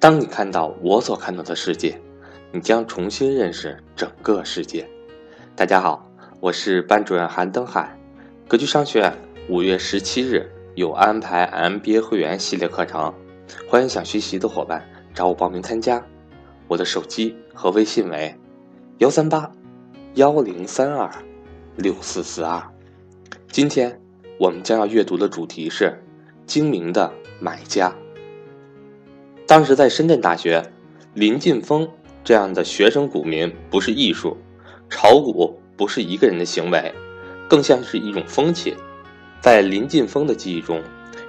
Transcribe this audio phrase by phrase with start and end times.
[0.00, 2.00] 当你看到我所看到的世界，
[2.52, 4.88] 你将重新认识整个世界。
[5.56, 7.98] 大家好，我是班主任韩登海。
[8.46, 9.12] 格局商学院
[9.48, 13.12] 五月十七日有安排 MBA 会员系列课程，
[13.68, 16.00] 欢迎想学习的伙伴找我报名参加。
[16.68, 18.32] 我的手机和微信为
[18.98, 19.50] 幺三八
[20.14, 21.10] 幺零三二
[21.74, 22.62] 六四四二。
[23.48, 24.00] 今天
[24.38, 26.00] 我们将要阅读的主题是
[26.46, 27.92] 精明的买家。
[29.48, 30.62] 当时在深圳大学，
[31.14, 31.88] 林劲峰
[32.22, 34.36] 这样的学生股民不是艺术，
[34.90, 36.92] 炒股不是一个人的行为，
[37.48, 38.76] 更像是一种风气。
[39.40, 40.82] 在林劲峰的记忆中，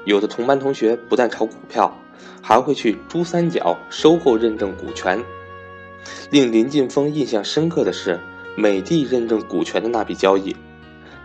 [0.03, 1.97] 有的同班同学不但炒股票，
[2.41, 5.23] 还会去珠三角收购认证股权。
[6.29, 8.19] 令林劲峰印象深刻的是
[8.57, 10.53] 美的认证股权的那笔交易。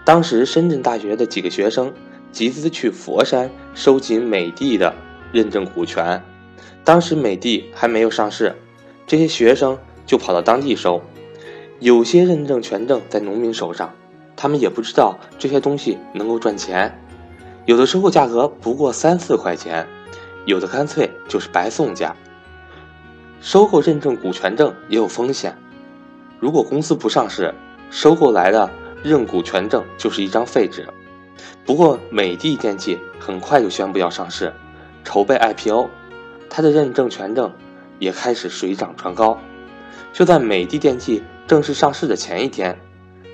[0.04, 1.92] 当时深圳大学的几个学生
[2.30, 4.94] 集资去佛山收集美的的
[5.32, 6.22] 认证股权。
[6.84, 8.54] 当时美的还没有上市，
[9.06, 11.02] 这些学生就跑到当地收。
[11.80, 13.92] 有些认证权证在农民手上，
[14.36, 17.00] 他们也不知道这些东西能够赚钱。
[17.66, 19.86] 有的收购价格不过三四块钱，
[20.46, 22.14] 有的干脆就是白送价。
[23.40, 25.56] 收购认证股权证也有风险，
[26.38, 27.54] 如果公司不上市，
[27.90, 28.70] 收购来的
[29.02, 30.86] 认股权证就是一张废纸。
[31.66, 34.52] 不过美的电器很快就宣布要上市，
[35.02, 35.88] 筹备 IPO。
[36.56, 37.52] 他的认证权证
[37.98, 39.36] 也开始水涨船高。
[40.12, 42.78] 就在美的电器正式上市的前一天，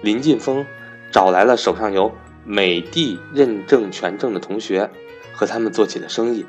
[0.01, 0.65] 林劲峰
[1.13, 2.11] 找来了手上有
[2.47, 4.89] 美的认证权证的同学，
[5.35, 6.47] 和他们做起了生意。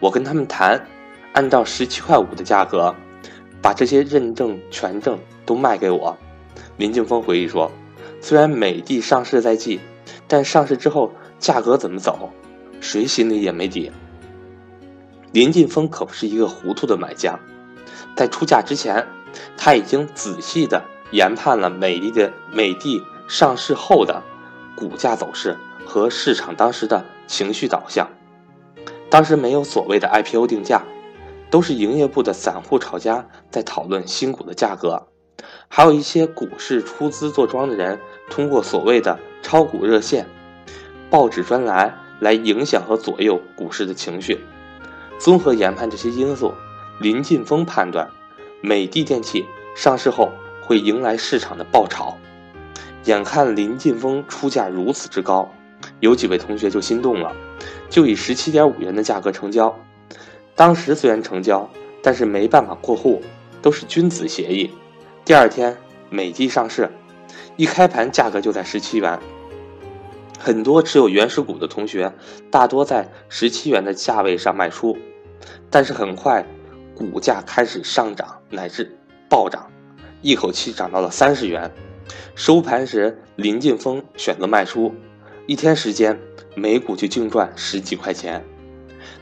[0.00, 0.86] 我跟他们谈，
[1.34, 2.94] 按照十七块五的价格，
[3.60, 6.16] 把这些认证权证都卖给我。
[6.78, 7.70] 林劲峰回忆说
[8.22, 9.78] ：“虽然美的上市在即，
[10.26, 12.30] 但上市之后价格怎么走，
[12.80, 13.92] 谁心里也没底。”
[15.34, 17.36] 林劲峰可不是一个糊涂的买家，
[18.14, 19.04] 在出价之前，
[19.56, 24.22] 他已经仔细的研判了美的的美的上市后的
[24.76, 28.08] 股价走势和市场当时的情绪导向。
[29.10, 30.84] 当时没有所谓的 IPO 定价，
[31.50, 35.08] 都是营业部的散户炒家在讨论新股的价格，
[35.66, 37.98] 还有一些股市出资做庄的人
[38.30, 40.28] 通过所谓的炒股热线、
[41.10, 44.38] 报纸专栏来影响和左右股市的情绪。
[45.18, 46.52] 综合研判这些因素，
[47.00, 48.08] 林劲峰判断，
[48.60, 50.30] 美的电器上市后
[50.62, 52.16] 会迎来市场的爆炒。
[53.04, 55.50] 眼看林劲峰出价如此之高，
[56.00, 57.32] 有几位同学就心动了，
[57.88, 59.74] 就以十七点五元的价格成交。
[60.54, 61.68] 当时虽然成交，
[62.02, 63.22] 但是没办法过户，
[63.60, 64.70] 都是君子协议。
[65.24, 65.76] 第二天
[66.10, 66.90] 美的上市，
[67.56, 69.18] 一开盘价格就在十七元。
[70.44, 72.12] 很多持有原始股的同学，
[72.50, 74.94] 大多在十七元的价位上卖出，
[75.70, 76.46] 但是很快，
[76.94, 78.94] 股价开始上涨乃至
[79.26, 79.70] 暴涨，
[80.20, 81.72] 一口气涨到了三十元。
[82.34, 84.94] 收盘时，林劲峰选择卖出，
[85.46, 86.20] 一天时间，
[86.54, 88.44] 每股就净赚十几块钱。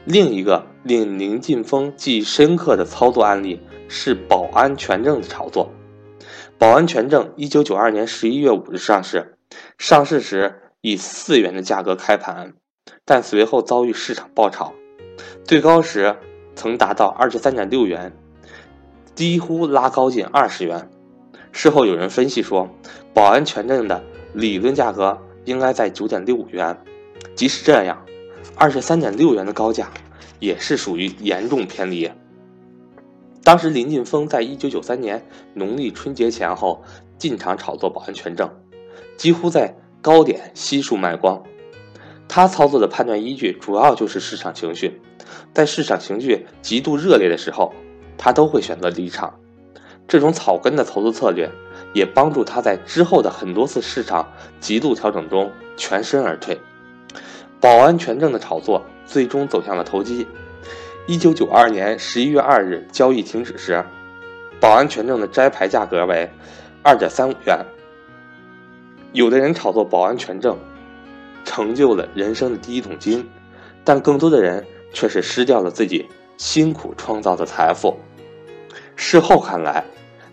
[0.04, 5.70] 另一个令林劲峰记忆深刻的操作案例是保安全证的炒作。
[6.58, 9.36] 保安全证一九九二年十一月五日上市，
[9.78, 10.58] 上市时。
[10.82, 12.54] 以四元的价格开盘，
[13.04, 14.72] 但随后遭遇市场爆炒，
[15.44, 16.16] 最高时
[16.56, 18.12] 曾达到二十三点六元，
[19.14, 20.90] 几乎拉高近二十元。
[21.52, 22.68] 事后有人分析说，
[23.14, 24.02] 宝安全证的
[24.34, 26.76] 理论价格应该在九点六五元，
[27.36, 28.04] 即使这样，
[28.56, 29.88] 二十三点六元的高价
[30.40, 32.10] 也是属于严重偏离。
[33.44, 36.82] 当时林劲峰在一九九三年农历春节前后
[37.18, 38.50] 进场炒作宝安全证，
[39.16, 39.76] 几乎在。
[40.02, 41.40] 高点悉数卖光，
[42.26, 45.00] 他操作的判断依据主要就是市场情绪，
[45.54, 47.72] 在市场情绪极度热烈的时候，
[48.18, 49.32] 他都会选择离场。
[50.08, 51.48] 这种草根的投资策略，
[51.94, 56.60] 也帮助他在之后的很多次市场极度调整中全身而退。
[57.60, 60.26] 保安全证的炒作最终走向了投机。
[61.06, 63.84] 一九九二年十一月二日交易停止时，
[64.58, 66.28] 保安全证的摘牌价格为
[66.82, 67.64] 二点三五元。
[69.12, 70.56] 有的人炒作保安全证，
[71.44, 73.28] 成就了人生的第一桶金，
[73.84, 76.06] 但更多的人却是失掉了自己
[76.38, 77.98] 辛苦创造的财富。
[78.96, 79.84] 事后看来，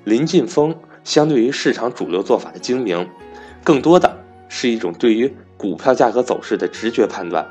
[0.06, 0.74] 林晋峰
[1.04, 3.06] 相对于市场主流做法的精明，
[3.64, 4.18] 更多的
[4.48, 7.46] 是一种对于股票价格走势的直觉判断。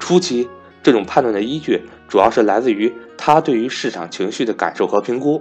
[0.00, 0.48] 初期，
[0.82, 5.40] 这种判断的依据主要是来自于他对于市场情绪的感受和评估。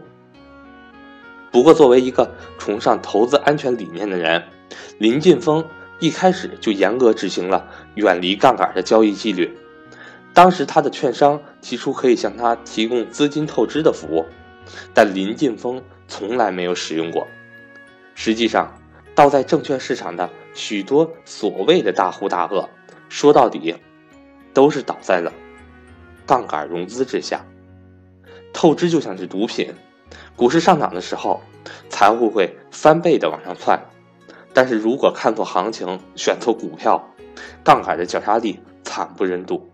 [1.52, 2.30] 不过，作为一个
[2.60, 4.44] 崇尚投资安全理念的人，
[4.98, 5.66] 林劲峰
[6.00, 9.58] 一开始就严格执行了远离杠杆的交易纪律。
[10.34, 14.26] 当时他的券商提出可以向他提供资金透支的服务，
[14.94, 17.26] 但林晋峰从来没有使用过。
[18.16, 18.74] 实际上，
[19.14, 22.68] 倒在证券市场的许多所谓的大户大鳄，
[23.08, 23.74] 说到底，
[24.54, 25.32] 都是倒在了
[26.26, 27.46] 杠杆融资之下。
[28.52, 29.74] 透支就像是毒品，
[30.36, 31.42] 股市上涨的时候，
[31.90, 33.80] 财务会翻倍的往上窜，
[34.56, 37.10] 但是如果看错行情，选错股票，
[37.62, 39.70] 杠杆的绞杀力惨不忍睹。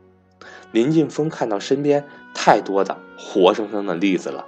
[0.71, 4.47] 林晋峰看到身边太多的活生生的例子了。